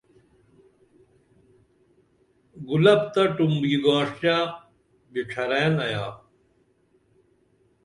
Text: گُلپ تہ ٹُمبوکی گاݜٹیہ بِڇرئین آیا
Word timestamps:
گُلپ 2.67 3.01
تہ 3.13 3.23
ٹُمبوکی 3.35 3.77
گاݜٹیہ 3.83 4.37
بِڇرئین 5.11 5.73
آیا 5.85 6.05